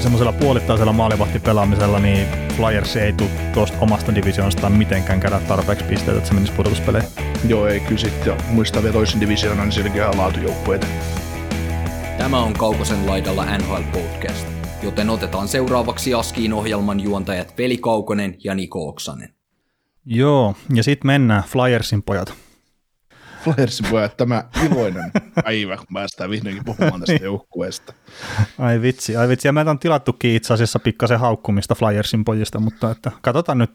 [0.00, 2.26] Semmoisella puolittaisella maalivahtipelaamisella niin
[2.56, 7.10] Flyers ei tule tuosta omasta divisioonastaan mitenkään käydä tarpeeksi pisteitä, että se menisi pudotuspeleihin.
[7.48, 8.36] Joo, ei kyllä sitten.
[8.50, 10.86] Muistaa vielä toisen divisioonan, niin sielläkin on laatujoukkueita.
[12.18, 14.46] Tämä on Kaukosen laidalla NHL Podcast,
[14.82, 19.34] joten otetaan seuraavaksi Askiin ohjelman juontajat Veli Kaukonen ja Niko Oksanen.
[20.04, 22.34] Joo, ja sitten mennään Flyersin pojat.
[23.44, 25.10] Flyersin pojat, tämä iloinen
[25.44, 27.92] päivä, kun päästään vihdoinkin puhumaan tästä joukkueesta.
[28.58, 29.48] Ai vitsi, ai vitsi.
[29.48, 33.70] Ja meiltä on tilattukin itse asiassa pikkasen haukkumista Flyersin pojista, mutta että, katsotaan nyt.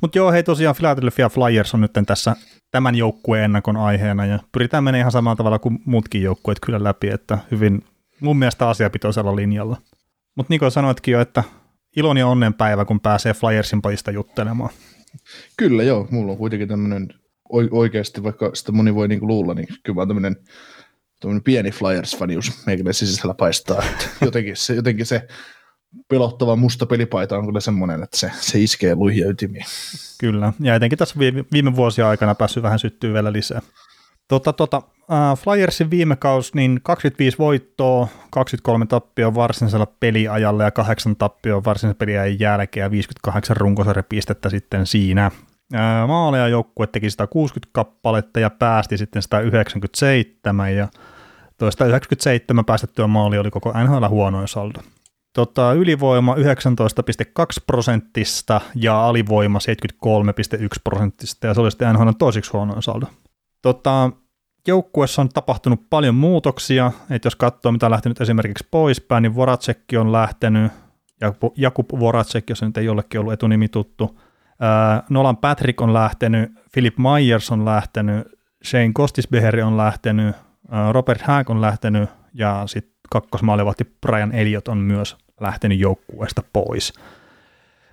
[0.00, 2.36] Mutta joo, hei tosiaan Philadelphia Flyers on nyt tässä
[2.70, 7.10] tämän joukkueen ennakon aiheena ja pyritään menemään ihan samalla tavalla kuin muutkin joukkueet kyllä läpi,
[7.10, 7.84] että hyvin
[8.20, 9.76] mun mielestä asiapitoisella linjalla.
[10.36, 11.44] Mutta niin kuin sanoitkin jo, että
[11.96, 14.70] ilon ja onnen päivä, kun pääsee Flyersin pojista juttelemaan.
[15.56, 17.08] Kyllä joo, mulla on kuitenkin tämmöinen
[17.70, 20.36] oikeasti, vaikka sitä moni voi niinku luulla, niin kyllä vaan tämmöinen
[21.44, 23.82] pieni Flyers-fanius meikäläisen sisällä paistaa.
[24.24, 25.28] Jotenkin, se, jotenkin se
[26.08, 29.64] pelottava musta pelipaita on kyllä semmoinen, että se, se iskee luihin ytimiin.
[30.18, 33.60] Kyllä, ja etenkin tässä viime, viime vuosien aikana päässyt vähän syttyä vielä lisää.
[34.28, 41.16] Tota, tota, äh, Flyersin viime kausi, niin 25 voittoa, 23 tappioa varsinaisella peliajalla ja 8
[41.16, 45.30] tappioa varsinaisen peliajan jälkeen ja 58 runkosarjapistettä sitten siinä.
[46.06, 50.88] Maaleja joukkue teki 160 kappaletta ja päästi sitten 197 ja
[51.58, 54.78] toista 97 päästettyä maali oli koko NHL huonoin saldo.
[55.34, 56.40] Tota, ylivoima 19,2
[57.66, 63.06] prosenttista ja alivoima 73,1 prosenttista, ja se oli sitten NHL toisiksi huonoin saldo.
[63.62, 64.10] Tota,
[64.68, 69.96] joukkuessa on tapahtunut paljon muutoksia, että jos katsoo mitä on lähtenyt esimerkiksi poispäin, niin Voracekki
[69.96, 70.72] on lähtenyt,
[71.56, 74.20] Jakub Voracek, jos nyt ei jollekin ollut etunimi tuttu,
[75.10, 78.28] Nolan Patrick on lähtenyt, Philip Myers on lähtenyt,
[78.64, 80.36] Shane Kostisbeheri on lähtenyt,
[80.92, 86.92] Robert Hack on lähtenyt ja sitten kakkosmaalivahti Brian Elliot on myös lähtenyt joukkueesta pois.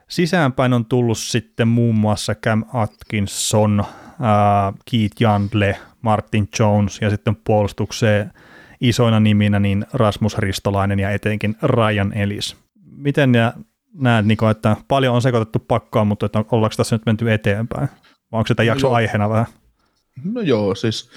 [0.10, 7.36] Sisäänpäin on tullut sitten muun muassa Cam Atkinson, äh, Keith Jandle, Martin Jones ja sitten
[7.36, 8.32] puolustukseen
[8.82, 12.58] isoina niminä niin Rasmus Ristolainen ja etenkin Ryan Ellis.
[12.96, 13.54] Miten ja
[13.94, 17.90] näet, Niko, että paljon on sekoitettu pakkaa, mutta että ollaanko tässä nyt menty eteenpäin?
[18.32, 19.46] Vai onko sitä jakso aiheena vähän?
[20.24, 21.10] No joo, siis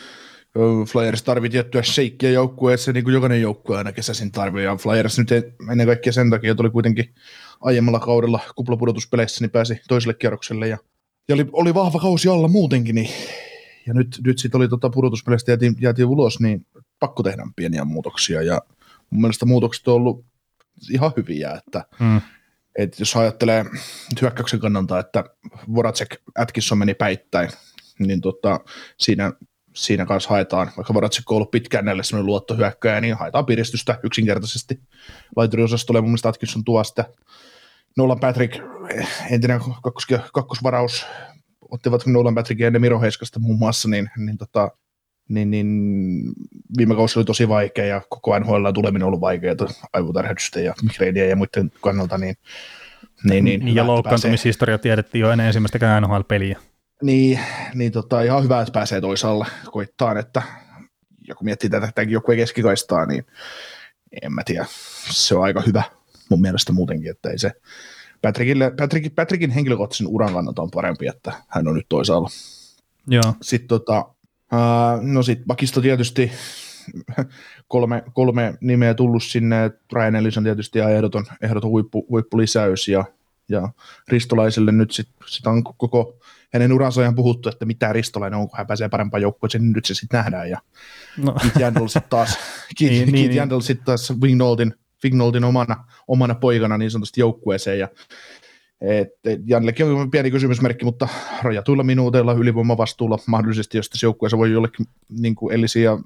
[0.93, 5.31] Flyers tarvii tiettyä shakeia joukkueessa, niin kuin jokainen joukkue aina kesäisin tarvii, ja Flyers nyt
[5.71, 7.15] ennen kaikkea sen takia, että oli kuitenkin
[7.61, 10.79] aiemmalla kaudella kuplapudotuspeleissä, niin pääsi toiselle kierrokselle, ja,
[11.29, 13.11] ja oli, oli, vahva kausi alla muutenkin, niin,
[13.87, 16.67] ja nyt, nyt sitten oli tota pudotuspeleistä jäätiin, jäätiin ulos, niin
[17.01, 18.63] pakko tehdä pieniä muutoksia, ja
[19.11, 20.25] mun mielestä muutokset on ollut
[20.91, 22.21] ihan hyviä, että hmm.
[22.79, 23.65] Et jos ajattelee
[24.23, 25.25] hyökkäyksen kannalta, että
[25.75, 27.51] Voracek Atkinson meni päittäin,
[27.99, 28.61] niin tota,
[28.99, 29.33] siinä
[29.75, 34.81] siinä kanssa haetaan, vaikka Voracek on ollut pitkään näille semmoinen luottohyökkäjä, niin haetaan piristystä yksinkertaisesti.
[35.37, 37.05] Laituriosastolle mun mielestä Atkinson tuo sitä
[37.97, 38.63] Nolan Patrick,
[39.31, 41.07] entinen kakkos, kakkosvaraus,
[41.71, 44.71] ottivat Nolan Patrickin ennen Miro Heiskasta muun muassa, niin, niin, tota,
[45.29, 45.69] niin, niin
[46.79, 49.57] viime kausi oli tosi vaikea ja koko NHL tuleminen on ollut vaikeaa
[49.93, 52.37] aivotärhätysten ja migreenien ja muiden kannalta, niin
[53.25, 56.59] niin, niin, niin ja loukkaantumishistoria tiedettiin jo ennen ensimmäistä NHL-peliä.
[57.03, 57.41] Niin,
[57.75, 60.43] niin tota, ihan hyvä, että pääsee toisaalle koittaa, että
[61.29, 63.27] ja kun miettii tätä tämänkin joukkueen keskikaistaa, niin
[64.23, 64.67] en mä tiedä,
[65.11, 65.83] se on aika hyvä
[66.31, 67.53] mun mielestä muutenkin, että ei se
[68.23, 72.29] Patrickille, Patrick, Patrickin henkilökohtaisen uran kannalta on parempi, että hän on nyt toisaalla.
[73.07, 73.35] Joo.
[73.43, 74.14] Sitten tota,
[75.03, 76.33] no sit Pakisto tietysti
[77.69, 83.05] kolme, kolme nimeä tullut sinne, Brian Ellis on tietysti ehdoton, ehdoton huippu, huippulisäys ja,
[83.49, 83.69] ja
[84.09, 86.19] Ristolaiselle nyt sitten sit on koko
[86.53, 89.85] hänen uransa ajan puhuttu, että mitä Ristolainen on, kun hän pääsee parempaan joukkueeseen, niin nyt
[89.85, 90.51] se sitten nähdään.
[90.51, 90.61] Ja
[91.19, 91.35] no.
[91.43, 92.39] Keith Jandel sitten taas,
[92.79, 94.75] Keith, niin, Keith niin, Jandel sitten taas Wignoldin,
[95.05, 97.79] Wignoldin omana, omana poikana niin sanotusti joukkueeseen.
[97.79, 97.89] Ja
[98.81, 99.41] et, et
[100.01, 101.09] on pieni kysymysmerkki, mutta
[101.43, 105.99] rajatuilla minuuteilla ylivoimavastuulla mahdollisesti, jos tässä joukkueessa voi jollekin niin kuin Ellisi ja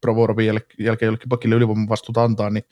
[0.00, 0.46] Provorovin
[0.78, 2.64] jälkeen jollekin pakille ylivoimavastuuta antaa, niin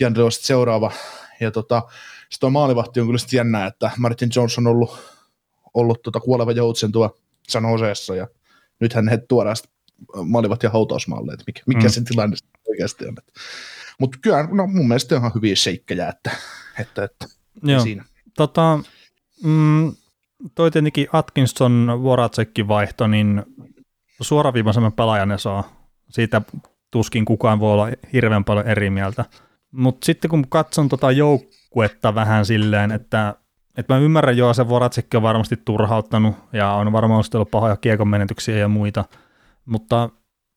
[0.00, 0.92] Jandel on sitten seuraava.
[1.40, 5.14] Ja tota, sitten tuo maalivahti on kyllä sitten jännää, että Martin Jones on ollut
[5.74, 8.28] ollut tuota kuoleva joutsen tuo San Joseessa ja
[8.80, 9.56] nythän he tuodaan
[10.24, 11.90] maalivat ja hautausmaalle, että mikä, mikä mm.
[11.90, 12.36] se tilanne
[12.68, 13.16] oikeasti on.
[14.00, 16.30] Mutta kyllä no, mun mielestä on ihan hyviä seikkejä, että,
[16.80, 17.26] että, että
[17.62, 17.80] Joo.
[17.80, 18.04] siinä.
[18.36, 18.78] Tota,
[19.44, 19.92] mm,
[20.54, 23.42] toi tietenkin Atkinson Voracekkin vaihto, niin
[24.20, 25.64] suoraviivaisemman pelaajan ne saa.
[26.10, 26.42] Siitä
[26.90, 29.24] tuskin kukaan voi olla hirveän paljon eri mieltä.
[29.70, 33.34] Mutta sitten kun katson tota joukkuetta vähän silleen, että,
[33.76, 38.08] että mä ymmärrän joo, se Voracek on varmasti turhauttanut ja on varmaan ollut pahoja kiekon
[38.08, 39.04] menetyksiä ja muita,
[39.64, 40.10] mutta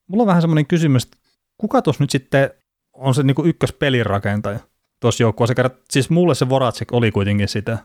[0.07, 1.17] mulla on vähän semmoinen kysymys, että
[1.57, 2.49] kuka tuossa nyt sitten
[2.93, 4.59] on se niinku ykköspelirakentaja
[4.99, 5.69] tuossa joukkueessa?
[5.89, 7.77] Siis mulle se Voracek oli kuitenkin sitä,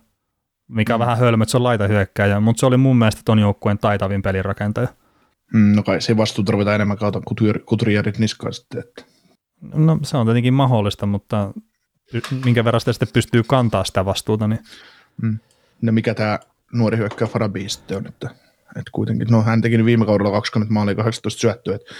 [0.69, 0.99] mikä mm.
[0.99, 4.88] vähän hölmö, että se on laitahyökkäjä, mutta se oli mun mielestä ton joukkueen taitavin pelirakentaja.
[5.53, 7.20] Mm, no kai se vastuu tarvitaan enemmän kautta
[7.67, 8.81] kuturierit niskaan sitten.
[8.81, 9.05] Että.
[9.75, 11.53] No se on tietenkin mahdollista, mutta
[12.44, 14.49] minkä verran sitä sitten pystyy kantaa sitä vastuuta.
[14.49, 14.61] Niin...
[15.23, 15.38] Mm.
[15.82, 16.38] No mikä tämä
[16.73, 18.31] nuori hyökkää Farabi sitten on, että,
[18.69, 21.94] että kuitenkin, no hän teki viime kaudella 20 maalia 18 syöttöä, että,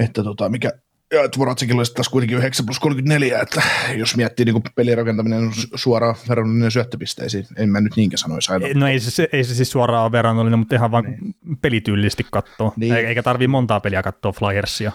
[0.00, 0.72] että tota, mikä,
[1.12, 3.62] ja että Voratsikilla olisi taas kuitenkin 9 plus 34, että
[3.96, 8.66] jos miettii niin pelirakentaminen suoraan verrannollinen syöttöpisteisiin, en mä nyt niinkään sanoisi aina.
[8.74, 11.34] No ei se, ei se siis suoraan ole verrannollinen, mutta ihan vaan niin.
[11.62, 12.72] pelityylisesti katsoa.
[12.76, 12.94] Niin.
[12.94, 14.92] Eikä tarvii montaa peliä katsoa Flyersia.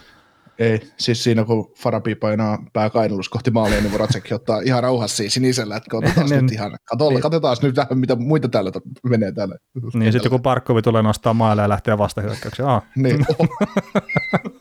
[0.59, 5.29] Ei, siis siinä kun Farabi painaa pääkainalus kohti maalia, niin Voracek ottaa ihan rauhassa siinä
[5.29, 7.21] sinisellä, että katsotaan niin, nyt ihan, katsotaan, niin.
[7.21, 8.71] katsotaan nyt vähän, mitä muita täällä
[9.09, 9.55] menee täällä.
[9.93, 12.69] Niin, sitten kun Parkkovi tulee nostaa maalle ja lähtee vastahyökkäykseen.
[12.69, 12.83] Ah.
[12.95, 13.25] Niin.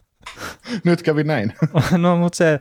[0.85, 1.53] nyt kävi näin.
[1.99, 2.61] no, mutta se,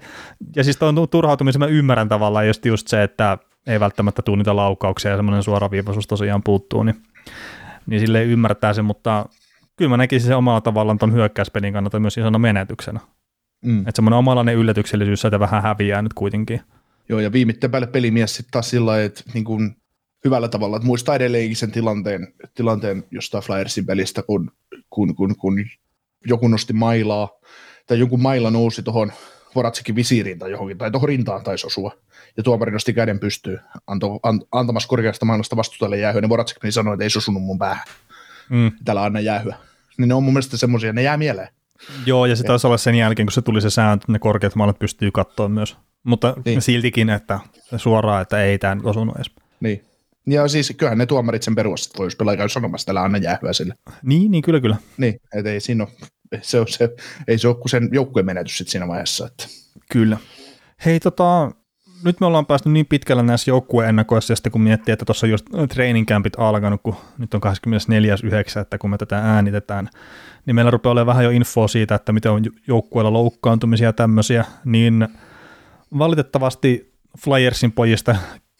[0.55, 3.37] ja siis tuon turhautumisen mä ymmärrän tavallaan just, just se, että
[3.67, 6.95] ei välttämättä tule niitä laukauksia ja semmoinen suoraviivaisuus tosiaan puuttuu, niin,
[7.85, 9.25] niin sille ymmärtää se, mutta
[9.75, 12.99] kyllä mä näkisin se omalla tavallaan tuon hyökkäyspelin kannalta myös isona menetyksenä.
[13.65, 13.79] Mm.
[13.79, 16.61] Että semmoinen omalainen yllätyksellisyys sieltä vähän häviää nyt kuitenkin.
[17.09, 19.75] Joo, ja viimeitten päälle pelimies sitten taas sillä lailla, että niin kuin
[20.25, 24.51] hyvällä tavalla, että muistaa edelleenkin sen tilanteen, tilanteen jostain Flyersin pelistä, kun,
[24.89, 25.65] kun, kun, kun
[26.25, 27.29] joku nosti mailaa,
[27.87, 29.11] tai joku maila nousi tuohon
[29.55, 31.91] Voratsikin visiiriin tai johonkin, tai tuohon rintaan taisi osua,
[32.37, 36.73] ja tuomari nosti käden pystyyn, anto, an, antamassa korkeasta mailasta vastustajalle jäähyä, niin Voratsik niin
[36.73, 37.85] sanoi, että ei se osunut mun päähän.
[38.49, 38.71] Mm.
[38.85, 39.55] Täällä anna jäähyä.
[39.97, 41.47] Niin ne on mun mielestä semmoisia, ne jää mieleen.
[42.05, 44.55] Joo, ja se taisi olla sen jälkeen, kun se tuli se sääntö, että ne korkeat
[44.55, 45.77] maalat pystyy katsoa myös.
[46.03, 46.61] Mutta niin.
[46.61, 47.39] siltikin, että
[47.77, 49.31] suoraan, että ei tämä nyt osunut edes.
[49.59, 49.85] Niin.
[50.27, 53.53] Ja siis kyllähän ne tuomarit sen perusteella voi, jos pelaa käy sanomassa, että anna jäähyä
[53.53, 53.75] sille.
[54.03, 54.77] Niin, niin kyllä, kyllä.
[54.97, 56.09] Niin, et ei siinä ole,
[56.41, 56.89] se on se,
[57.27, 59.27] ei se ole kuin sen joukkueen menetys sitten siinä vaiheessa.
[59.27, 59.47] Että.
[59.91, 60.17] Kyllä.
[60.85, 61.51] Hei, tota,
[62.03, 65.27] nyt me ollaan päästy niin pitkällä näissä joukkueen ennakoissa, ja sitten kun miettii, että tuossa
[65.27, 67.41] on just training campit alkanut, kun nyt on
[68.55, 69.89] 24.9., että kun me tätä äänitetään,
[70.45, 74.45] niin meillä rupeaa olemaan vähän jo infoa siitä, että miten on joukkueella loukkaantumisia ja tämmöisiä,
[74.65, 75.07] niin
[75.97, 78.15] valitettavasti Flyersin pojista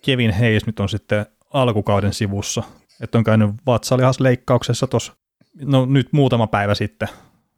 [0.05, 2.63] Kevin Hayes nyt on sitten alkukauden sivussa,
[3.01, 5.13] että on käynyt vatsalihasleikkauksessa tuossa,
[5.61, 7.09] no nyt muutama päivä sitten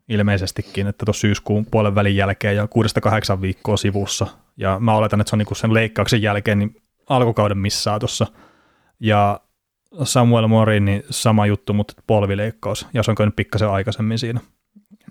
[0.10, 4.28] ilmeisestikin, että tuossa syyskuun puolen välin jälkeen ja kuudesta kahdeksan viikkoa sivussa,
[4.58, 6.76] ja mä oletan, että se on niinku sen leikkauksen jälkeen niin
[7.10, 8.28] alkukauden missaa tuossa,
[9.00, 9.40] ja
[10.04, 14.40] Samuel Morin, niin sama juttu, mutta polvileikkaus, ja se on käynyt pikkasen aikaisemmin siinä.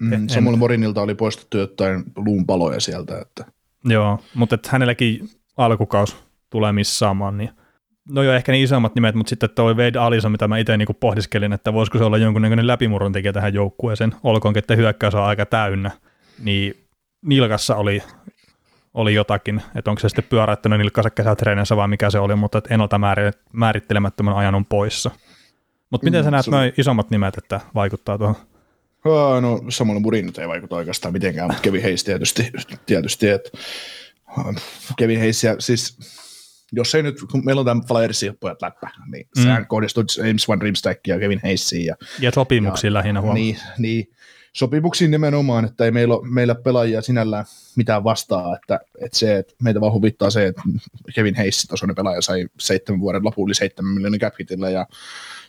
[0.00, 3.19] Mm, en, Samuel Morinilta oli poistettu jotain luunpaloja sieltä.
[3.19, 3.44] Että.
[3.85, 6.17] Joo, mutta että hänelläkin alkukaus
[6.50, 7.50] tulee missaamaan, niin
[8.08, 10.94] no joo, ehkä ne isommat nimet, mutta sitten toi Wade Alison, mitä mä itse niinku
[10.94, 15.46] pohdiskelin, että voisiko se olla jonkunnäköinen läpimurron tekijä tähän joukkueeseen, olkoonkin, että hyökkäys on aika
[15.46, 15.90] täynnä,
[16.43, 16.87] niin
[17.22, 18.02] nilkassa oli
[18.94, 22.75] oli jotakin, että onko se sitten pyöräyttänyt nilkkansa kesätreenissä vai mikä se oli, mutta että
[22.75, 23.00] ennalta
[23.52, 25.10] määrittelemättömän ajan on poissa.
[25.91, 28.36] Mutta miten mm, sä näet noin isommat nimet, että vaikuttaa tuohon?
[29.41, 32.50] No Samuel Murin ei vaikuta oikeastaan mitenkään, mutta Kevin Hayes tietysti,
[32.86, 33.50] tietysti että
[34.96, 35.98] Kevin Hayes ja siis
[36.72, 39.43] jos ei nyt, kun meillä on tämä Flyersin pojat läppä, niin mm.
[39.43, 41.86] sehän kohdistuu James Van Rimstackiin ja Kevin Hayesiin.
[41.86, 43.34] Ja, ja sopimuksiin ja, lähinnä huomioon.
[43.44, 44.10] Niin, niin,
[44.52, 47.44] sopimuksiin nimenomaan, että ei meillä, ole, meillä pelaajia sinällään
[47.76, 50.62] mitään vastaa, että, että, se, että meitä vaan huvittaa se, että
[51.14, 54.34] Kevin Hayes, tasoinen pelaaja, sai seitsemän vuoden lopulla 7 miljoonan cap
[54.72, 54.86] ja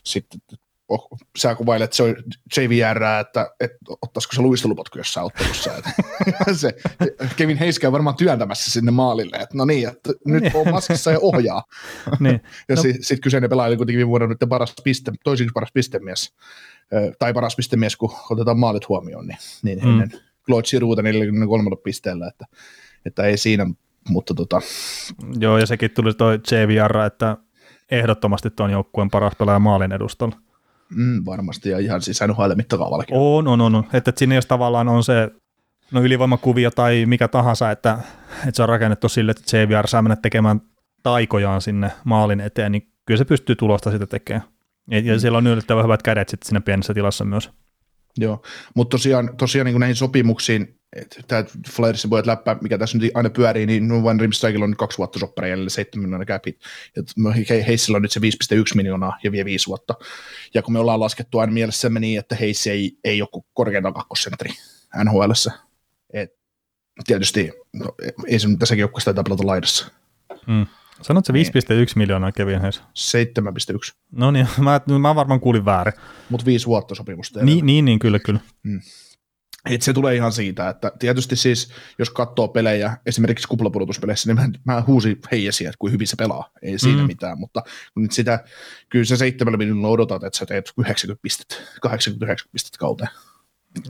[0.04, 0.42] sitten
[0.88, 2.16] oh, sä kuvailet se on
[2.58, 5.72] JVR, että, että ottaisiko se luistelupotku jossain ottelussa.
[5.78, 5.92] Että,
[6.54, 6.76] se,
[7.36, 11.20] Kevin Hayes käy varmaan työntämässä sinne maalille, että no niin, että nyt on maskissa ja
[11.22, 11.64] ohjaa.
[12.20, 12.42] niin.
[12.70, 12.82] ja no.
[12.82, 16.34] sitten sit kyseinen pelaaja oli kuitenkin vuoden nyt paras piste, toisiksi paras pistemies
[17.20, 19.90] tai paras pistemies, kun otetaan maalit huomioon, niin, niin mm.
[19.90, 20.12] ennen
[20.46, 22.46] Claude Girouta 43 pisteellä, että,
[23.06, 23.66] että ei siinä,
[24.10, 24.62] mutta tota.
[25.40, 27.38] Joo, ja sekin tuli toi JVR, että
[27.92, 30.36] ehdottomasti tuon joukkueen paras pelaaja maalin edustalla.
[30.96, 33.18] Mm, varmasti, ja ihan siis NHL mittakaavallakin.
[33.18, 33.84] On, on, on.
[33.94, 35.32] Että, että siinä jos tavallaan on se
[35.92, 37.98] no ylivoimakuvio tai mikä tahansa, että,
[38.32, 40.62] että se on rakennettu sille, että JVR saa mennä tekemään
[41.04, 44.44] taikojaan sinne maalin eteen, niin kyllä se pystyy tulosta sitä tekemään.
[44.92, 47.50] Ja, ja siellä on yllättävän hyvät kädet sitten siinä pienessä tilassa myös.
[48.18, 48.42] Joo,
[48.76, 50.80] mutta tosiaan, tosiaan niin näihin sopimuksiin,
[51.28, 54.98] tämä Flyersin voi läppää, mikä tässä nyt aina pyörii, niin Van Rimstrikilla on nyt kaksi
[54.98, 56.40] vuotta soppari jäljellä 7 miljoonaa
[57.50, 58.28] ja Heissillä on nyt se 5,1
[58.76, 59.96] miljoonaa ja vie viisi vuotta.
[60.54, 64.52] Ja kun me ollaan laskettu aina mielessämme niin, että Heiss ei, ei ole korkeintaan kakkosentteri
[65.04, 65.32] nhl
[66.14, 66.32] Et
[67.08, 67.96] tietysti no,
[68.28, 69.92] ei se nyt tässäkin joukkueessa taitaa pelata laidassa.
[70.48, 70.66] Mm.
[71.02, 71.88] Sanotko se 5,1 niin.
[71.96, 72.78] miljoonaa Kevin Hayes?
[72.78, 73.96] 7,1.
[74.12, 75.94] No niin, mä, mä varmaan kuulin väärin.
[76.30, 77.44] Mutta viisi vuotta sopimusta.
[77.44, 78.40] Niin, niin, niin, kyllä, kyllä.
[78.64, 78.82] Mm.
[79.70, 84.74] Et se tulee ihan siitä, että tietysti siis, jos katsoo pelejä, esimerkiksi kuplapudotuspeleissä, niin mä,
[84.74, 87.08] mä huusin heijäsiä, että kuin hyvin se pelaa, ei siinä mm.
[87.08, 87.64] mitään, mutta
[87.96, 88.44] nyt sitä,
[88.90, 93.10] kyllä se seitsemällä minuutilla odotat, että sä teet 90 pistettä, 89 pistettä kauteen.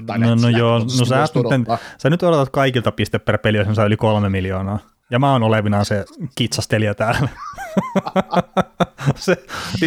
[0.06, 1.24] Tai no, no joo, no sä,
[1.58, 4.80] nyt, sä nyt odotat kaikilta piste per peli, jos saa yli kolme miljoonaa.
[5.14, 6.06] Ja mä oon olevinaan se
[6.36, 7.30] kitsastelija täällä.
[9.16, 9.38] se,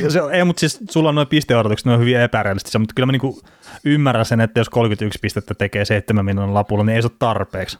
[0.08, 3.12] se, ei, mutta siis sulla on noin pisteodotukset, ne on hyvin epärealistisia, mutta kyllä mä
[3.12, 3.42] niinku
[3.84, 7.78] ymmärrän sen, että jos 31 pistettä tekee 7 miljoonan lapulla, niin ei se ole tarpeeksi.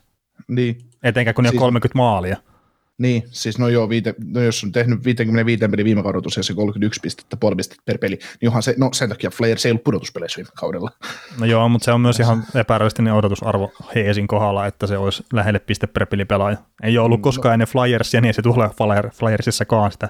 [0.49, 0.79] Niin.
[1.03, 2.37] Etenkään kun ne siis, on 30 maalia.
[2.99, 6.55] Niin, siis no joo, viite, no jos on tehnyt 55 peli viime kaudella tosiaan se
[6.55, 9.85] 31 pistettä, puoli pistettä per peli, niin johan se, no sen takia Flair ei ollut
[9.85, 10.91] pudotuspeleissä viime kaudella.
[11.41, 15.59] No joo, mutta se on myös ihan epärealistinen odotusarvo Heesin kohdalla, että se olisi lähelle
[15.59, 16.57] piste per peli pelaaja.
[16.83, 18.71] Ei ole ollut mm, koskaan no, ennen Flyersia, niin ei se tule
[19.13, 20.09] Flyersissakaan sitä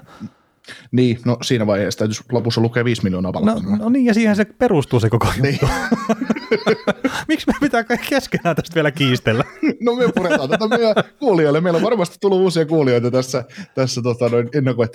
[0.91, 3.55] niin, no siinä vaiheessa täytyisi lopussa lukea 5 miljoonaa palkkaa.
[3.55, 5.59] No, no niin, ja siihen se perustuu se koko niin.
[7.27, 9.43] Miksi me pitää keskenään tästä vielä kiistellä?
[9.85, 11.61] no me puretaan tätä meidän kuulijoille.
[11.61, 13.43] Meillä on varmasti tullut uusia kuulijoita tässä,
[13.75, 14.49] tässä tota, noin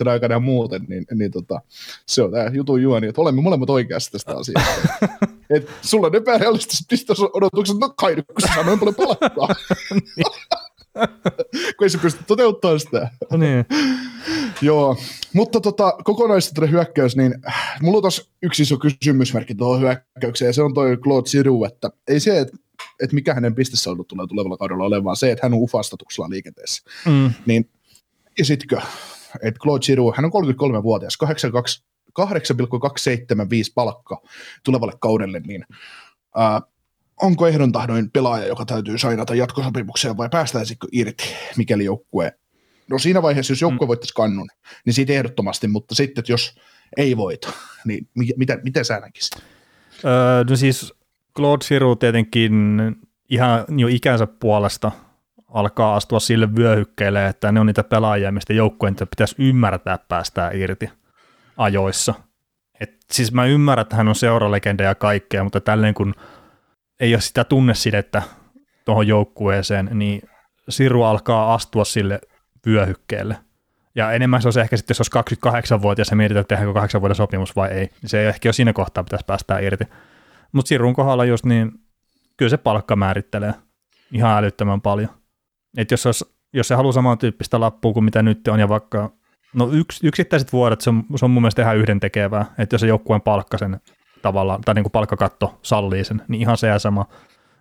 [0.09, 1.61] aikana ja muuten, niin, niin tota,
[2.07, 5.09] se on tämä jutun juoni, että olemme molemmat oikeassa tästä asiasta.
[5.55, 9.49] Et sulla on epärealistiset pistosodotukset, no kai kun sanoin paljon palkkaa.
[10.17, 10.27] niin.
[11.77, 13.11] kun ei se pysty toteuttamaan sitä.
[13.31, 13.65] No niin.
[14.63, 14.97] Joo,
[15.33, 17.35] mutta tota, kokonaisuuden hyökkäys, niin
[17.83, 18.11] mulla on
[18.43, 22.57] yksi iso kysymysmerkki tuohon hyökkäykseen, ja se on toi Claude Giroux, että ei se, että
[23.03, 26.83] että mikä hänen pistesaldo tulee tulevalla kaudella olemaan, vaan se, että hän on ufastatuksella liikenteessä.
[27.07, 27.31] Mm.
[27.47, 27.71] Niin
[28.41, 28.81] esitkö,
[29.43, 34.23] että Claude Giroux, hän on 33-vuotias, 8,275 palkka
[34.65, 35.67] tulevalle kaudelle, niin
[36.37, 36.61] ää,
[37.23, 41.25] onko ehdon tahdoin pelaaja, joka täytyy sainata jatkosopimukseen vai päästäisikö irti,
[41.57, 42.33] mikäli joukkue
[42.93, 43.89] No siinä vaiheessa, jos joukkue mm.
[43.89, 44.49] voittaisi kannun,
[44.87, 46.61] niin siitä ehdottomasti, mutta sitten, että jos
[46.97, 47.53] ei voita,
[47.87, 49.33] niin mitä, miten sä näkisit?
[50.05, 50.95] Öö, no siis
[51.37, 52.81] Claude Giroux tietenkin
[53.29, 54.93] ihan jo ikänsä puolesta
[55.49, 60.91] alkaa astua sille vyöhykkeelle, että ne on niitä pelaajia, mistä joukkueen pitäisi ymmärtää päästää irti
[61.57, 62.15] ajoissa.
[62.81, 66.15] Et siis mä ymmärrän, että hän on seuralegenda ja kaikkea, mutta tälleen kun
[67.03, 68.23] ei ole sitä tunnesidettä
[68.85, 70.23] tuohon joukkueeseen, niin
[70.69, 72.21] Siru alkaa astua sille
[72.67, 73.37] vyöhykkeelle.
[73.95, 77.15] Ja enemmän se olisi ehkä sitten, jos olisi 28-vuotias ja mietitään, että tehdäänkö 8 vuoden
[77.15, 79.85] sopimus vai ei, niin se ei ehkä jo siinä kohtaa pitäisi päästää irti.
[80.53, 81.73] Mutta Sirun kohdalla just niin,
[82.37, 83.55] kyllä se palkka määrittelee
[84.13, 85.09] ihan älyttömän paljon.
[85.77, 89.13] Et jos, olisi, jos se haluaa samantyyppistä lappua kuin mitä nyt on, ja vaikka,
[89.55, 92.81] no yks, yksittäiset vuodet, se on, se on mun mielestä ihan yhden tekevää, että jos
[92.81, 93.81] se joukkueen palkka sen
[94.23, 97.07] tavallaan, tai niin kuin palkkakatto sallii sen, niin ihan se ja sama.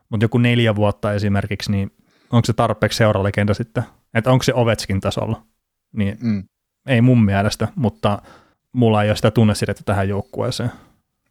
[0.10, 1.92] Mutta joku neljä vuotta esimerkiksi, niin
[2.32, 5.44] onko se tarpeeksi seuralegenda sitten että onko se Ovetskin tasolla,
[5.94, 6.44] niin mm.
[6.88, 8.22] ei mun mielestä, mutta
[8.74, 10.72] mulla ei ole sitä tunnesidettä tähän joukkueeseen.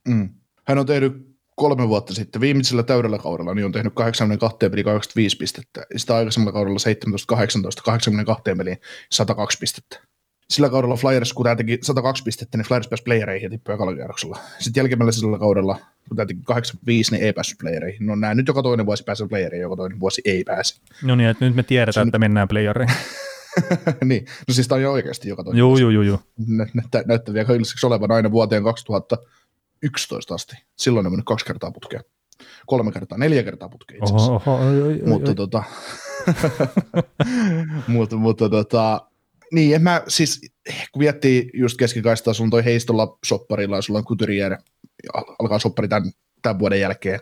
[0.09, 0.29] Mm.
[0.67, 5.37] Hän on tehnyt kolme vuotta sitten, viimeisellä täydellä kaudella, niin on tehnyt 82 peli 25
[5.37, 6.79] pistettä, sitä aikaisemmalla kaudella
[7.79, 8.77] 17-18, 82 peliin
[9.11, 10.01] 102 pistettä.
[10.51, 14.43] Sillä kaudella Flyers, kun tämä teki 102 pistettä, niin Flyers pääsi playereihin ja tippui ekalla
[14.59, 15.79] Sitten jälkimmäisellä kaudella,
[16.09, 18.07] kun tämä teki 85, niin ei päässyt playereihin.
[18.07, 20.81] No näin nyt joka toinen vuosi pääsee playereihin, joka toinen vuosi ei pääse.
[21.03, 22.97] No niin, että nyt me tiedetään, että mennään playereihin.
[24.05, 26.03] niin, no siis tämä on jo oikeasti joka toinen Joo, joo, joo.
[26.03, 26.19] joo.
[26.75, 27.49] Näyttää, näyttää vielä
[27.85, 30.57] olevan aina vuoteen 2011 asti.
[30.77, 32.05] Silloin on mennyt kaksi kertaa putkeen
[32.67, 34.33] kolme kertaa, neljä kertaa putkeen itse asiassa.
[34.33, 35.35] Oho, oho, oi, oi, mutta, oi.
[35.35, 35.63] Tota,
[37.87, 39.01] mutta, mutta tota,
[39.53, 40.41] niin, en mä siis,
[40.93, 44.57] kun miettii just keskikaistaa, on toi heistolla sopparilla ja sulla on Couturier,
[45.39, 47.21] alkaa soppari tämän, tämän vuoden jälkeen,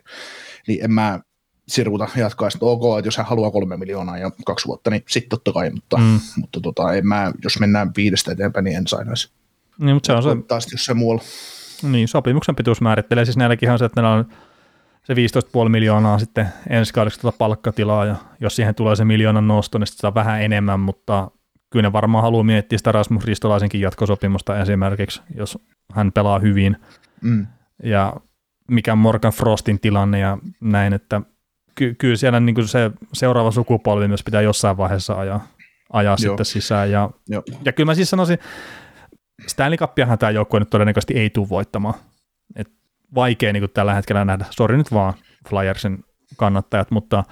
[0.68, 1.20] niin en mä
[1.68, 5.30] siruta jatkaa, että ok, että jos hän haluaa kolme miljoonaa ja kaksi vuotta, niin sitten
[5.30, 6.20] totta kai, mutta, mm.
[6.36, 9.30] mutta tota, en mä, jos mennään viidestä eteenpäin, niin en sainaisi.
[9.78, 10.46] Niin, mutta se on se...
[10.48, 11.22] Taas jos se muualla.
[11.82, 14.26] Niin, sopimuksen pituus määrittelee, siis näilläkin on se, että meillä on
[15.04, 19.78] se 15,5 miljoonaa sitten ensi kaudeksi tuota palkkatilaa, ja jos siihen tulee se miljoonan nosto,
[19.78, 21.30] niin sitten vähän enemmän, mutta
[21.70, 25.58] kyllä ne varmaan haluaa miettiä sitä Rasmus Ristolaisenkin jatkosopimusta esimerkiksi, jos
[25.92, 26.76] hän pelaa hyvin.
[27.20, 27.46] Mm.
[27.82, 28.16] Ja
[28.70, 31.20] mikä on Morgan Frostin tilanne ja näin, että
[31.74, 35.48] ky- kyllä siellä niin se seuraava sukupolvi myös pitää jossain vaiheessa ajaa,
[35.92, 36.90] ajaa sitten sisään.
[36.90, 37.42] Ja, Joo.
[37.64, 38.38] ja kyllä mä siis sanoisin,
[39.46, 41.94] Stanley Cupiahan tämä joukkue nyt todennäköisesti ei tule voittamaan.
[42.56, 42.68] Et
[43.14, 45.14] vaikea niin tällä hetkellä nähdä, sori nyt vaan,
[45.48, 46.04] Flyersin
[46.36, 47.24] kannattajat, mutta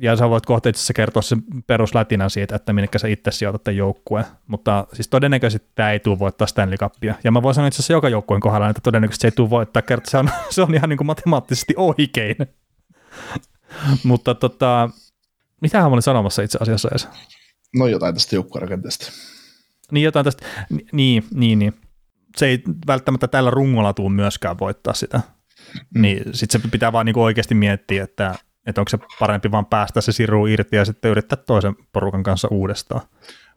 [0.00, 3.76] ja sä voit kohta itse kertoa sen peruslätinän siitä, että minne sä itse sijoitat tämän
[3.76, 7.76] joukkueen, mutta siis todennäköisesti tämä ei tule voittaa Stanley Cupia, ja mä voin sanoa itse
[7.76, 10.74] asiassa joka joukkueen kohdalla, että todennäköisesti se ei tule voittaa, kertaa se on, se on
[10.74, 12.36] ihan niin kuin matemaattisesti oikein.
[14.04, 14.90] mutta tota,
[15.60, 17.08] mitä mä olin sanomassa itse asiassa edes?
[17.76, 19.12] No jotain tästä joukkuerakenteesta.
[19.92, 20.46] Niin jotain tästä,
[20.92, 21.74] niin, niin, niin.
[22.36, 25.20] Se ei välttämättä tällä rungolla tule myöskään voittaa sitä.
[25.94, 26.02] Mm.
[26.02, 28.34] Niin sitten se pitää vaan niinku oikeasti miettiä, että,
[28.66, 32.48] että onko se parempi vaan päästä se siru irti ja sitten yrittää toisen porukan kanssa
[32.50, 33.00] uudestaan.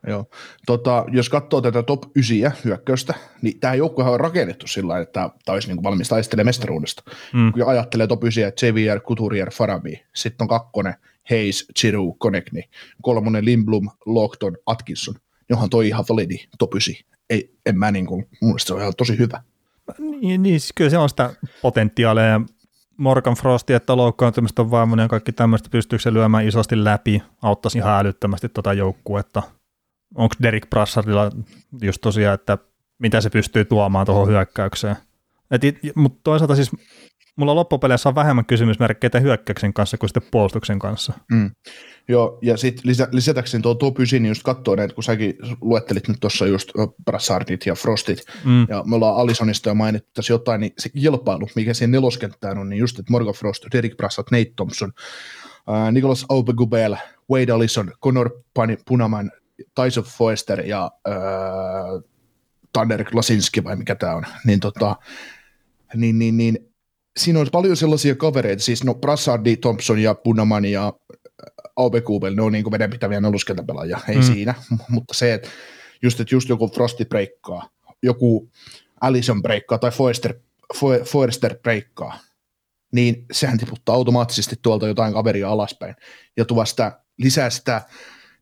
[0.07, 0.25] Joo.
[0.65, 5.29] Tota, jos katsoo tätä top 9 hyökkäystä, niin tämä joukkue on rakennettu sillä tavalla, että
[5.45, 7.03] tämä olisi niin valmis taistelemaan mestaruudesta.
[7.33, 7.51] Mm.
[7.51, 10.93] Kun ajattelee top 9, JVR, Couturier, Farabi, sitten on kakkonen,
[11.29, 12.63] Hayes, Chiru, Konekni,
[13.01, 15.15] kolmonen Lindblom, Lockton, Atkinson.
[15.49, 16.95] Johan toi ihan validi top 9.
[17.29, 19.41] Ei, en mä niin kuin, mun mielestä se on ihan tosi hyvä.
[19.99, 22.41] Niin, niin siis kyllä se on sitä potentiaalia ja
[22.97, 27.77] Morgan Frosti, että loukkaantumista on vaimoni ja kaikki tämmöistä pystyykö se lyömään isosti läpi, auttaisi
[27.77, 29.43] ihan älyttömästi tuota joukkuetta.
[30.15, 31.31] Onko Derek Brassardilla
[31.81, 32.57] just tosiaan, että
[32.99, 34.95] mitä se pystyy tuomaan tuohon hyökkäykseen.
[35.95, 36.71] Mutta toisaalta siis
[37.37, 41.13] mulla loppupeleissä on vähemmän kysymysmerkkejä hyökkäyksen kanssa kuin sitten puolustuksen kanssa.
[41.31, 41.51] Mm.
[42.07, 46.07] Joo, ja sitten lisä, lisätäkseni tuo top 9, niin just katsoo näitä, kun säkin luettelit
[46.07, 46.69] nyt tuossa just
[47.05, 48.65] Brassardit ja Frostit, mm.
[48.69, 52.69] ja me ollaan Alisonista jo mainittu tässä jotain, niin se kilpailu, mikä siihen neloskenttään on,
[52.69, 54.91] niin just, että Morgan Frost, Derek Brassard, Nate Thompson,
[55.69, 56.95] äh, Nicholas Aubegubel,
[57.31, 58.29] Wade Allison, Connor
[58.87, 59.31] Punaman,
[59.75, 62.03] Tyson Foester ja äh,
[62.73, 64.95] Tanner Klasinski, vai mikä tämä on, niin tota,
[65.95, 66.67] niin, niin, niin
[67.17, 70.93] siinä on paljon sellaisia kavereita, siis no Brassardi, Thompson ja Punaman ja
[71.75, 74.23] Aubekubel, ne on niin vedenpitäviä neluskentäpelaajia, ei mm.
[74.23, 74.53] siinä,
[74.89, 75.49] mutta se, että
[76.01, 77.69] just, että just joku Frosty breikkaa,
[78.03, 78.49] joku
[79.01, 80.33] Allison breikkaa tai Forster,
[81.03, 82.19] Forster breikkaa,
[82.91, 85.95] niin sehän tiputtaa automaattisesti tuolta jotain kaveria alaspäin
[86.37, 87.81] ja tuo sitä, lisää sitä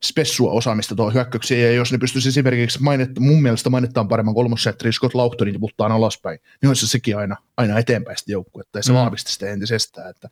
[0.04, 4.92] spessua osaamista tuohon hyökkäykseen, ja jos ne pystyisi esimerkiksi mainittaa, mun mielestä mainittaan paremman kolmossetteri
[4.92, 8.92] Scott Laughtonin tiputtaan alaspäin, niin olisi se sekin aina, aina eteenpäin sitä joukkuetta, ja se
[8.92, 8.98] mm.
[8.98, 10.28] vahvisti sitä entisestään, että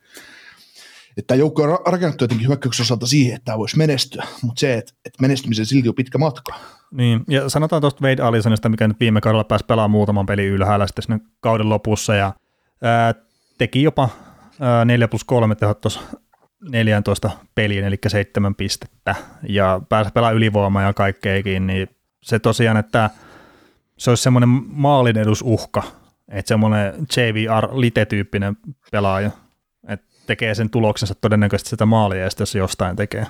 [1.17, 4.93] että joukko on rakennettu jotenkin hyökkäyksen osalta siihen, että tämä voisi menestyä, mutta se, että,
[5.05, 6.53] että menestymisen silti on pitkä matka.
[6.91, 10.87] Niin, ja sanotaan tuosta Wade Allisonista, mikä nyt viime kaudella pääsi pelaamaan muutaman pelin ylhäällä
[10.87, 12.33] sitten sinne kauden lopussa, ja
[12.81, 13.13] ää,
[13.57, 14.09] teki jopa
[14.59, 15.99] ää, 4 plus 3 tehot tuossa
[16.69, 19.15] 14 peliin, eli 7 pistettä,
[19.49, 21.87] ja pääsi pelaamaan ylivoimaa ja kaikkeikin, niin
[22.23, 23.09] se tosiaan, että
[23.97, 25.83] se olisi semmoinen maalin edusuhka,
[26.29, 28.57] että semmoinen JVR-lite-tyyppinen
[28.91, 29.31] pelaaja,
[30.27, 33.27] tekee sen tuloksensa todennäköisesti sitä maalia, ja jos jostain tekee.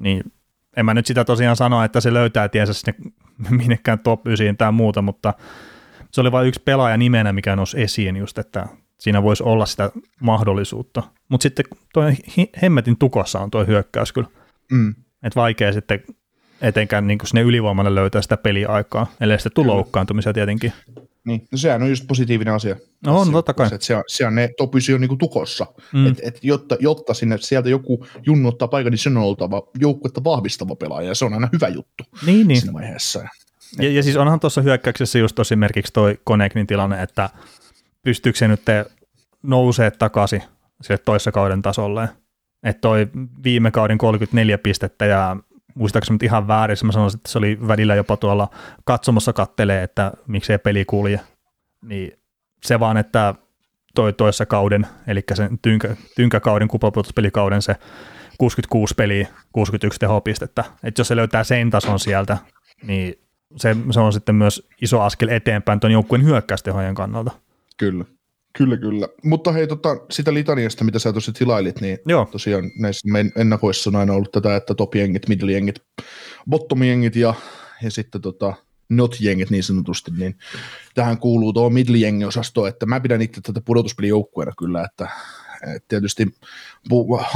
[0.00, 0.32] Niin
[0.76, 2.94] en mä nyt sitä tosiaan sano, että se löytää tiensä sinne
[3.58, 5.34] minnekään top 9 tai muuta, mutta
[6.10, 8.66] se oli vain yksi pelaaja nimenä, mikä nousi esiin just, että
[8.98, 11.02] siinä voisi olla sitä mahdollisuutta.
[11.28, 12.02] Mutta sitten tuo
[12.62, 14.28] hemmetin tukossa on tuo hyökkäys kyllä.
[14.72, 14.94] Mm.
[15.22, 16.02] Että vaikea sitten
[16.60, 20.72] etenkään niin sinne ylivoimalle löytää sitä peliaikaa, ellei sitten tule loukkaantumisia tietenkin.
[21.26, 22.76] Niin, no sehän on just positiivinen asia.
[23.06, 23.68] No on, totta kai.
[23.80, 25.66] Se, on, se on ne top on niin tukossa.
[25.92, 26.06] Mm.
[26.06, 30.24] Et, et jotta, jotta sinne sieltä joku junnu ottaa paikan, niin sen on oltava joukkuetta
[30.24, 32.60] vahvistava pelaaja, ja se on aina hyvä juttu niin, niin.
[32.60, 33.24] siinä vaiheessa.
[33.78, 37.30] Ja, ja siis onhan tuossa hyökkäyksessä just esimerkiksi toi Koneknin tilanne, että
[38.06, 38.62] pystyykö se nyt
[39.42, 40.42] nousee takaisin
[40.82, 42.08] sille toissa kauden tasolle.
[42.62, 43.08] Että toi
[43.44, 45.36] viime kauden 34 pistettä ja
[45.74, 48.48] muistaakseni ihan väärin, mä sanoisin, että se oli välillä jopa tuolla
[48.84, 51.20] katsomassa kattelee, että miksei peli kulje,
[51.82, 52.18] niin
[52.64, 53.34] se vaan, että
[53.94, 57.76] toi toissa kauden, eli sen tynkä, tynkäkauden, kuplapuotuspelikauden se
[58.38, 62.38] 66 peliä, 61 tehopistettä, että jos se löytää sen tason sieltä,
[62.82, 63.18] niin
[63.56, 67.45] se, se on sitten myös iso askel eteenpäin tuon joukkueen hyökkäystehojen kannalta.
[67.76, 68.04] Kyllä.
[68.58, 69.08] Kyllä, kyllä.
[69.24, 72.28] Mutta hei, tota, sitä litaniasta, mitä sä tuossa tilailit, niin Joo.
[72.32, 76.04] tosiaan näissä meidän ennakoissa on aina ollut tätä, että top-jengit, middle-jengit,
[76.50, 77.34] bottom-jengit ja,
[77.82, 78.54] ja sitten tota,
[78.88, 80.34] not-jengit niin sanotusti, niin
[80.94, 85.08] tähän kuuluu tuo middle-jengi-osasto, että mä pidän itse tätä pudotuspelijoukkueena kyllä, että,
[85.74, 86.26] että tietysti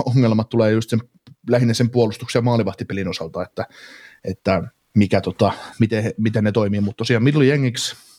[0.07, 1.01] ongelmat tulee just sen,
[1.51, 3.67] lähinnä sen puolustuksen ja maalivahtipelin osalta, että,
[4.25, 4.63] että
[4.95, 8.10] mikä tota, miten, miten ne toimii, mutta tosiaan middle-jengiksi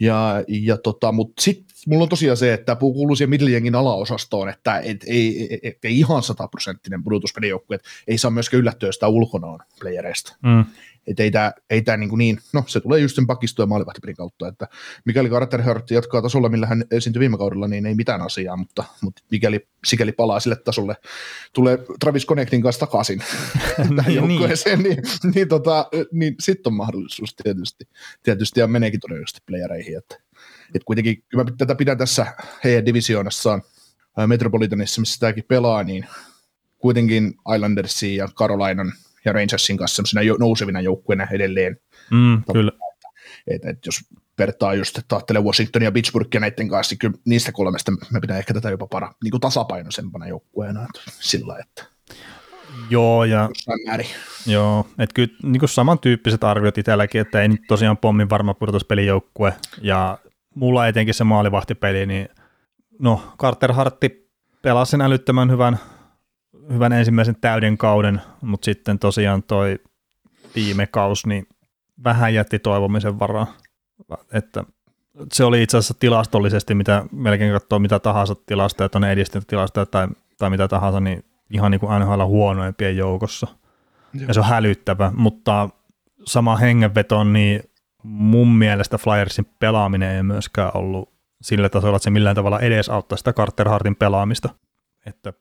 [0.00, 4.48] ja, ja tota, mutta sitten mulla on tosiaan se, että puu kuuluu siihen middle alaosastoon,
[4.48, 9.08] että et, ei, ei, ei, ei ihan sataprosenttinen pudotuspelijoukkue, että ei saa myöskään yllättyä sitä
[9.08, 10.36] ulkona on playereista.
[10.42, 10.64] Mm.
[11.06, 14.16] Että ei tämä ei tää niin, niin, no se tulee just sen pakisto- ja maalivahtipelin
[14.16, 14.68] kautta, että
[15.04, 18.84] mikäli Carter Hurt jatkaa tasolla, millä hän esiintyi viime kaudella, niin ei mitään asiaa, mutta,
[19.00, 20.96] mutta mikäli sikäli palaa sille tasolle,
[21.52, 23.18] tulee Travis Connectin kanssa takaisin
[23.96, 27.88] tähän niin, joukkueeseen, niin, niin, niin, tota, niin sitten on mahdollisuus tietysti,
[28.22, 30.23] tietysti ja meneekin todennäköisesti playereihin, että,
[30.74, 32.26] että kuitenkin kyllä mä tätä pidän tässä
[32.64, 33.62] heidän divisioonassaan
[34.26, 36.06] Metropolitanissa, missä tämäkin pelaa, niin
[36.78, 38.92] kuitenkin Islandersin ja Carolinan
[39.24, 41.80] ja Rangersin kanssa semmoisena nousevina joukkueina edelleen.
[42.10, 42.72] Mm, kyllä.
[43.46, 44.00] Et, et jos
[44.38, 48.38] vertaa just, että ajattelee Washingtonia ja Pittsburghia näiden kanssa, niin kyllä niistä kolmesta me pitää
[48.38, 50.86] ehkä tätä jopa para, niin kuin tasapainoisempana joukkueena
[51.20, 51.94] sillä että
[52.90, 53.50] Joo, ja,
[54.46, 59.54] joo, että kyllä niin kuin samantyyppiset arviot itselläkin, että ei nyt tosiaan pommin varma pudotuspelijoukkue,
[59.82, 60.18] ja
[60.54, 62.28] mulla etenkin se maalivahtipeli, niin
[62.98, 64.30] no Carter Hartti
[64.62, 65.78] pelasi sen älyttömän hyvän,
[66.72, 69.78] hyvän ensimmäisen täyden kauden, mutta sitten tosiaan toi
[70.54, 71.46] viime kaus, niin
[72.04, 73.46] vähän jätti toivomisen varaa,
[74.32, 74.64] että
[75.32, 80.08] se oli itse asiassa tilastollisesti, mitä melkein katsoo mitä tahansa tilastoja, tuonne edistynyt tilastoja tai,
[80.38, 83.46] tai mitä tahansa, niin ihan niin kuin NHL huonoimpien joukossa.
[84.14, 84.28] Joo.
[84.28, 85.68] Ja se on hälyttävä, mutta
[86.26, 87.62] sama hengenveto, niin
[88.04, 91.12] mun mielestä Flyersin pelaaminen ei myöskään ollut
[91.42, 94.48] sillä tasolla, että se millään tavalla edesauttaa sitä Carter Hartin pelaamista.
[95.06, 95.32] Että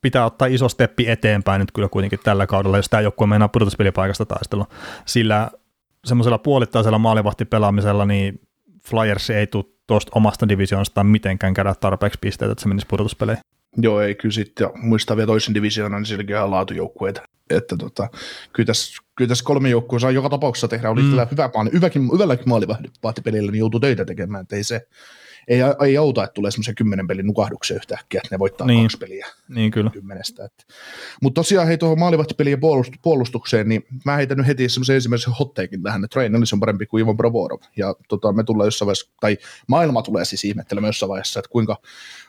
[0.00, 4.26] pitää ottaa iso steppi eteenpäin nyt kyllä kuitenkin tällä kaudella, jos tämä joukkue meinaa pudotuspelipaikasta
[4.26, 4.66] taistella.
[5.06, 5.50] Sillä
[6.04, 8.40] semmoisella puolittaisella maalivahtipelaamisella niin
[8.90, 13.42] Flyers ei tule tuosta omasta divisioonastaan mitenkään käydä tarpeeksi pisteitä, että se menisi pudotuspeleihin.
[13.76, 17.22] Joo, ei kyllä sitten, ja muistaa vielä toisen divisioonan, niin sielläkin ihan laatujoukkueita.
[17.50, 18.08] Että tota,
[18.52, 20.90] kyllä, tässä, kyllä tässä kolme joukkoa saa joka tapauksessa tehdä.
[20.90, 21.10] Oli mm.
[21.30, 24.86] hyvä maali, hyväkin, hyvälläkin maalivahtipelillä, niin joutuu töitä tekemään, että ei se,
[25.48, 28.84] ei, ei auta, että tulee semmoisia kymmenen pelin nukahduksia yhtäkkiä, että ne voittaa niin.
[28.84, 29.90] kaksi peliä niin, kyllä.
[29.90, 30.48] kymmenestä.
[31.22, 32.60] Mutta tosiaan hei tuohon maalivahtipelien
[33.02, 37.04] puolustukseen, niin mä heitän nyt heti semmoisen ensimmäisen hotteikin tähän, että Rain on parempi kuin
[37.04, 37.60] Ivan Provorov.
[37.76, 41.76] Ja tota, me tullaan jossain vaiheessa, tai maailma tulee siis ihmettelemään jossain vaiheessa, että kuinka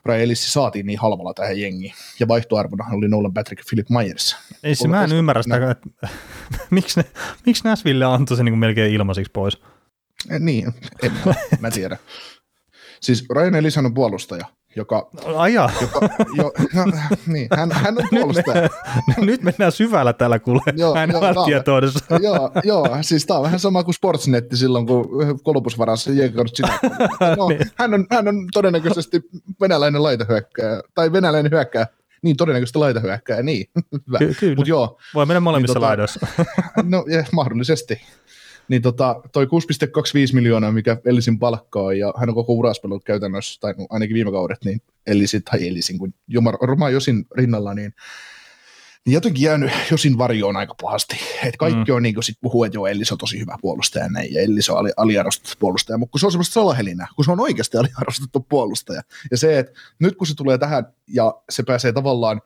[0.06, 1.93] Ray saatiin niin halvalla tähän jengiin.
[2.19, 4.36] Ja vaihtoarvona oli Nolan Patrick Philip Myers.
[4.63, 6.10] Ei se, mä en ymmärrä sitä, että
[6.69, 7.05] miksi, ne,
[7.45, 9.57] miksi Nashville antoi sen niin melkein ilmaisiksi pois?
[10.29, 11.97] Eh, niin, en mä, mä tiedä.
[13.01, 15.09] Siis Ryan Ellis on puolustaja, joka...
[15.35, 15.69] Aja.
[15.81, 16.85] Joka, jo, no,
[17.33, 18.62] niin, hän, hän on puolustaja.
[18.62, 18.71] Nyt,
[19.17, 22.19] me, nyt mennään syvällä täällä kuule, joo, hän on tietoudessa.
[22.21, 25.07] Joo, joo, siis tämä on vähän sama kuin Sportsnetti silloin, kun
[25.43, 26.09] Kolopus varasi
[27.38, 27.71] no, niin.
[27.75, 29.21] hän, on, hän on todennäköisesti
[29.62, 31.88] venäläinen laitahyökkääjä, tai venäläinen hyökkääjä,
[32.21, 33.65] niin todennäköisesti laitahyökkääjä, niin.
[34.08, 34.17] Hyvä.
[34.17, 34.55] Ky- kyllä.
[34.55, 36.27] Mut joo, Voi mennä molemmissa niin, tota, laidoissa.
[36.84, 38.01] no, ja, mahdollisesti
[38.69, 39.49] niin tota, toi 6,25
[40.34, 44.32] miljoonaa, mikä Ellisin palkkaa, ja hän on koko uras pelannut käytännössä, tai no, ainakin viime
[44.32, 46.13] kaudet, niin Ellisin, tai Ellisin, kun
[46.62, 47.93] Roma Josin rinnalla, niin
[49.05, 51.19] niin jotenkin jäänyt Josin varjoon aika pahasti.
[51.43, 51.95] Et kaikki mm.
[51.95, 54.69] on niin kuin sit puhuu, että joo, Ellis on tosi hyvä puolustaja näin, ja Ellis
[54.69, 58.45] on ali, aliarvostettu puolustaja, mutta kun se on semmoista salahelinää, kun se on oikeasti aliarvostettu
[58.49, 59.01] puolustaja.
[59.31, 62.41] Ja se, että nyt kun se tulee tähän ja se pääsee tavallaan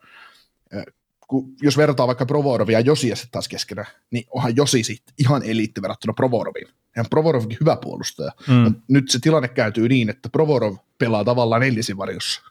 [1.28, 5.42] kun, jos vertaa vaikka Provorovia ja Josia sitten taas keskenään, niin onhan Josi sitten ihan
[5.42, 6.68] eliitti verrattuna Provoroviin.
[6.96, 8.32] Ihan Provorovkin hyvä puolustaja.
[8.48, 8.74] Mm.
[8.88, 12.42] Nyt se tilanne kääntyy niin, että Provorov pelaa tavallaan Ellisin varjossa.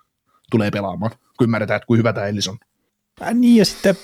[0.51, 2.57] Tulee pelaamaan, kun ymmärretään, että kuin hyvä tämä Ellis on.
[3.21, 3.95] Äh, niin ja sitten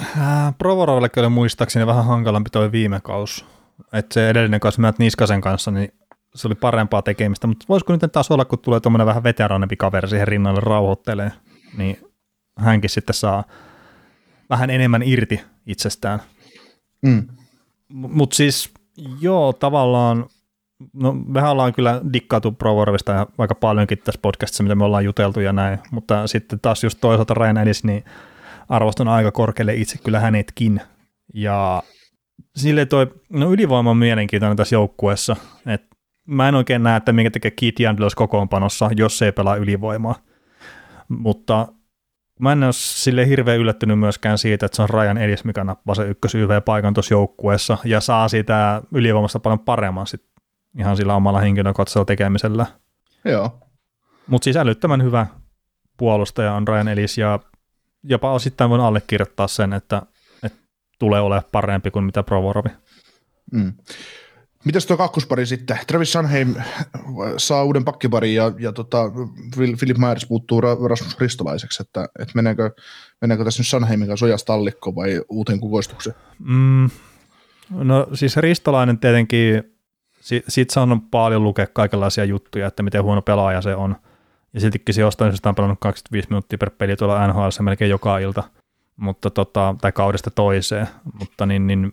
[0.00, 3.44] äh, Provoroville kyllä muistaakseni vähän hankalampi toi viime kaus.
[3.92, 5.92] Että se edellinen kausi Matt Niskasen kanssa, niin
[6.34, 10.08] se oli parempaa tekemistä, mutta voisiko nyt taas olla, kun tulee tuommoinen vähän veteraanempi kaveri
[10.08, 11.32] siihen rinnalle rauhoittelee,
[11.76, 11.98] niin
[12.58, 13.44] hänkin sitten saa
[14.50, 16.22] vähän enemmän irti itsestään.
[17.02, 17.28] Mm.
[17.88, 18.70] Mutta siis
[19.20, 20.26] joo, tavallaan,
[20.92, 25.40] no mehän ollaan kyllä dikkaatu Provorvista ja aika paljonkin tässä podcastissa, mitä me ollaan juteltu
[25.40, 28.04] ja näin, mutta sitten taas just toisaalta Ryan Ellis, niin
[28.68, 30.80] arvostan aika korkealle itse kyllä hänetkin.
[31.34, 31.82] Ja
[32.56, 37.30] sille toi, no ylivoima on mielenkiintoinen tässä joukkueessa, että mä en oikein näe, että minkä
[37.30, 40.14] tekee Keith Yandlos kokoonpanossa, jos ei pelaa ylivoimaa.
[41.08, 41.68] Mutta
[42.42, 45.94] Mä en ole sille hirveän yllättynyt myöskään siitä, että se on Rajan edis, mikä nappaa
[45.94, 50.31] se ykkös YV-paikan tuossa joukkueessa ja saa sitä ylivoimasta paljon paremman sit
[50.78, 52.66] ihan sillä omalla henkilökohtaisella tekemisellä.
[53.24, 53.58] Joo.
[54.26, 55.26] Mutta siis älyttömän hyvä
[55.96, 57.38] puolustaja on Ryan Ellis ja
[58.02, 60.02] jopa osittain voin allekirjoittaa sen, että,
[60.42, 60.58] että
[60.98, 62.68] tulee olemaan parempi kuin mitä Provorovi.
[63.52, 63.72] Mm.
[64.64, 65.78] Mitäs tuo kakkospari sitten?
[65.86, 66.54] Travis Sanheim
[67.36, 68.98] saa uuden pakkiparin ja, ja tota,
[69.56, 72.70] Philip Myers puuttuu Rasmus Ristolaiseksi, että, että meneekö,
[73.20, 76.16] meneekö tässä nyt Sanheimin kanssa ojasta tallikko vai uuteen kukoistukseen?
[76.38, 76.90] Mm,
[77.70, 79.71] no siis Ristolainen tietenkin,
[80.22, 83.96] si, siitä on paljon lukea kaikenlaisia juttuja, että miten huono pelaaja se on.
[84.54, 88.18] Ja siltikin se jostain syystä on pelannut 25 minuuttia per peli tuolla NHL melkein joka
[88.18, 88.42] ilta,
[88.96, 90.88] mutta tota, tai kaudesta toiseen.
[91.18, 91.92] Mutta niin, niin,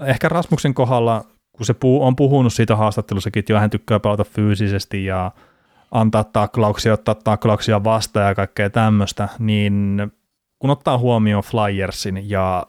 [0.00, 4.24] ehkä Rasmuksen kohdalla kun se puu, on puhunut siitä haastattelussakin, että jo hän tykkää pelata
[4.24, 5.32] fyysisesti ja
[5.90, 9.98] antaa taklauksia, ottaa taklauksia vastaan ja kaikkea tämmöistä, niin
[10.58, 12.66] kun ottaa huomioon Flyersin ja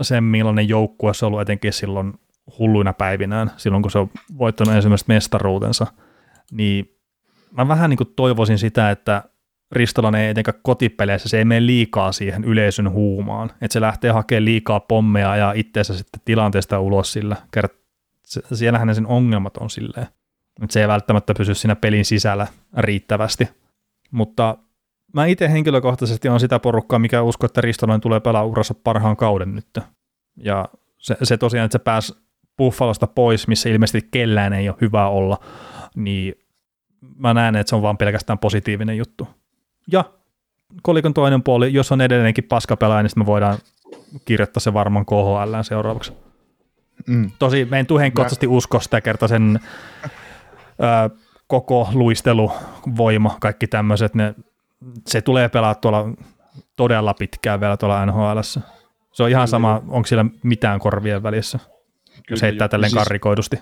[0.00, 2.14] sen millainen joukkue se on ollut etenkin silloin
[2.58, 5.86] hulluina päivinään, silloin kun se on voittanut ensimmäistä mestaruutensa,
[6.50, 6.98] niin
[7.50, 9.22] mä vähän niin kuin toivoisin sitä, että
[9.72, 13.50] Ristolainen ei etenkään kotipeleissä, se ei mene liikaa siihen yleisön huumaan.
[13.60, 17.36] Että se lähtee hakemaan liikaa pommeja ja itseensä sitten tilanteesta ulos sillä.
[18.52, 20.06] Siellähän ne sen ongelmat on silleen.
[20.62, 23.48] Että se ei välttämättä pysy siinä pelin sisällä riittävästi.
[24.10, 24.58] Mutta
[25.14, 29.54] mä itse henkilökohtaisesti on sitä porukkaa, mikä uskoo, että Ristolainen tulee pelaa urassa parhaan kauden
[29.54, 29.78] nyt.
[30.36, 32.14] Ja se, se tosiaan, että se pääsi
[32.62, 35.38] Buffalosta pois, missä ilmeisesti kellään ei ole hyvä olla,
[35.94, 36.34] niin
[37.16, 39.28] mä näen, että se on vaan pelkästään positiivinen juttu.
[39.92, 40.04] Ja
[40.82, 43.58] kolikon toinen puoli, jos on edelleenkin paskapelaaja, niin sitten me voidaan
[44.24, 46.12] kirjoittaa se varmaan KHL seuraavaksi.
[47.06, 47.30] Mm.
[47.38, 49.60] Tosi, me en tuhenkotsaisesti usko sitä kertaa sen
[50.64, 54.34] ö, koko luisteluvoima, kaikki tämmöiset, ne,
[55.06, 56.04] se tulee pelaa tuolla
[56.76, 58.40] todella pitkään vielä tuolla NHL.
[59.12, 61.58] Se on ihan sama, onko siellä mitään korvien välissä
[62.30, 63.56] jos heittää tälleen siis, karrikoidusti.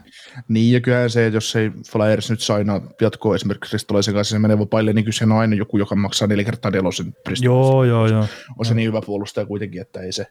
[0.48, 4.38] Niin, ja kyllähän se, että jos ei Flyers nyt saina jatkoa esimerkiksi Ristolaisen kanssa, se
[4.38, 8.06] menee vapaille, niin kyllä se on aina joku, joka maksaa neljä kertaa nelosen Joo, joo,
[8.06, 8.26] joo.
[8.58, 10.26] On se niin hyvä puolustaja kuitenkin, että ei se,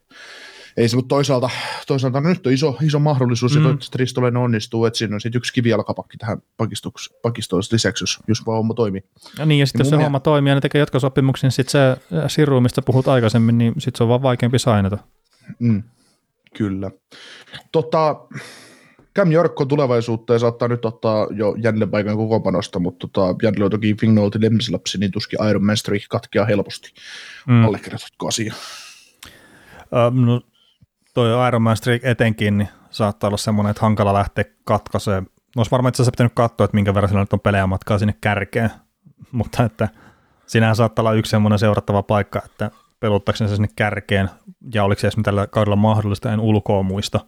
[0.78, 1.50] ei se, mutta toisaalta,
[1.88, 3.70] toisaalta nyt on iso, iso mahdollisuus, mm.
[3.70, 6.42] että Ristolainen onnistuu, että siinä on sitten yksi kivijalkapakki tähän
[7.22, 9.04] pakistoon lisäksi, jos, jos vaan homma toimii.
[9.38, 12.28] Ja niin, ja sitten jos se homma toimii ja ne tekee jatkosopimuksen, niin sitten se
[12.28, 14.98] Siru, mistä puhut aikaisemmin, niin sitten se on vaan vaikeampi sainata.
[15.60, 15.84] Mm.
[16.58, 16.92] Kyllä.
[17.72, 18.16] Tota,
[19.16, 23.72] Cam Jorkko tulevaisuutta ja saattaa nyt ottaa jo Jänille paikan kokoonpanosta, mutta tota, Jänille on
[23.72, 26.94] toki Fignolti lemmislapsi, niin tuskin Iron Man Streak katkeaa helposti.
[27.48, 27.66] Mm.
[27.66, 28.54] Allekirjoitatko asia?
[30.08, 30.42] Um, no,
[31.14, 35.28] toi Iron Man Streak etenkin niin saattaa olla semmoinen, että hankala lähteä katkaiseen.
[35.58, 38.16] Olisi varmaan itse asiassa pitänyt katsoa, että minkä verran sillä nyt on pelejä matkaa sinne
[38.22, 38.70] kärkeen,
[39.32, 39.90] mutta että
[40.48, 44.30] sinähän saattaa olla yksi semmoinen seurattava paikka, että peluttaakseni se sinne kärkeen,
[44.74, 47.20] ja oliko se edes tällä kaudella mahdollista, en ulkoa muista,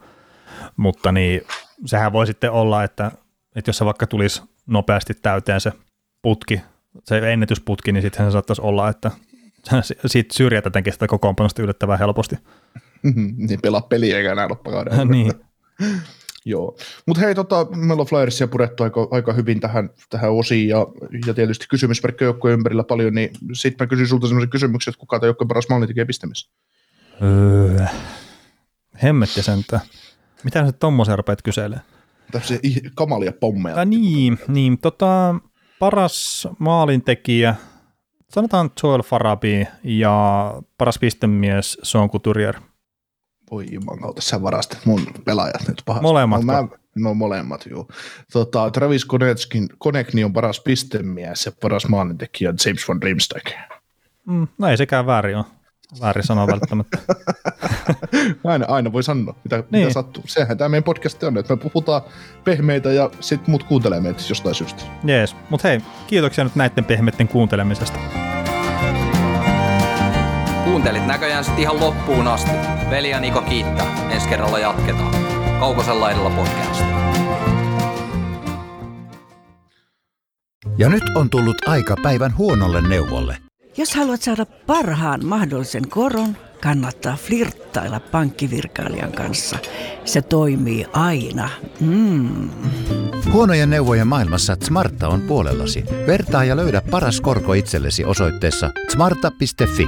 [0.78, 1.42] mutta niin,
[1.86, 3.12] sehän voi sitten olla, että,
[3.56, 5.72] että jos se vaikka tulisi nopeasti täyteen se
[6.22, 6.62] putki,
[7.04, 9.12] se ennätysputki, niin sitten se saattaisi olla, että
[10.06, 12.36] siitä syrjätätenkin sitä kokoonpanosta yllättävän helposti.
[13.48, 15.08] niin pelaa peliä eikä enää loppakauden.
[15.08, 15.32] niin.
[16.46, 16.78] Joo,
[17.08, 20.88] mutta hei, tota, meillä on Flyersia purettu aika, aika hyvin tähän, tähän osiin ja,
[21.28, 25.20] ja tietysti kysymysmerkkejä joukkojen ympärillä paljon, niin sitten mä kysyn sulta sellaisen kysymyksen, että kuka
[25.20, 26.50] tämä joukkojen paras malli tekee pistämis?
[27.22, 27.86] Öö,
[29.04, 29.82] hemmetti sentään.
[30.44, 31.86] Mitä sä tommosen rupeat kyselemään?
[32.32, 32.60] Tämmöisiä
[32.96, 33.78] kamalia pommeja.
[33.78, 35.36] Ja niin, niin tota,
[35.80, 37.56] paras maalintekijä,
[38.30, 42.56] sanotaan Joel Farabi ja paras pistemies Sean Couturier–
[43.52, 46.04] voi jumalauta, sä varastat mun pelaajat nyt pahasti.
[46.04, 46.44] Molemmat.
[46.44, 47.88] No, mä, no molemmat, juu.
[48.34, 53.52] Tota, Travis Konechkin, Konekni on paras pistemies ja paras maalintekijä James von Riemsdijk.
[54.26, 55.46] Mm, no ei sekään väärin ole.
[56.02, 56.98] Väärin sanoa välttämättä.
[58.44, 59.68] aina, aina voi sanoa, mitä, niin.
[59.72, 60.24] mitä sattuu.
[60.28, 62.02] Sehän tämä meidän podcast on, että me puhutaan
[62.44, 64.84] pehmeitä ja sitten muut kuuntelee meitä jostain syystä.
[65.04, 68.00] Jees, mutta hei, kiitoksia nyt näiden pehmeiden kuuntelemisesta.
[70.72, 72.52] Kuuntelit näköjään sitten ihan loppuun asti.
[72.90, 74.10] Veli ja Niko kiittää.
[74.12, 75.16] Ensi kerralla jatketaan.
[75.60, 76.84] Kaukosella laidalla podcast.
[80.78, 83.38] Ja nyt on tullut aika päivän huonolle neuvolle.
[83.78, 89.58] Jos haluat saada parhaan mahdollisen koron, kannattaa flirttailla pankkivirkailijan kanssa.
[90.06, 91.50] Se toimii aina.
[91.80, 92.50] Mm.
[93.32, 95.84] Huonojen neuvojen maailmassa Smarta on puolellasi.
[96.08, 99.88] Vertaa ja löydä paras korko itsellesi osoitteessa smarta.fi.